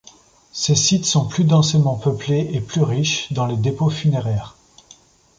Ces 0.51 0.73
sites 0.73 1.05
sont 1.05 1.27
plus 1.27 1.43
densément 1.43 1.95
peuplés 1.95 2.49
et 2.53 2.59
plus 2.59 2.81
riches 2.81 3.31
dans 3.33 3.45
les 3.45 3.55
dépôts 3.55 3.91
funéraires. 3.91 4.57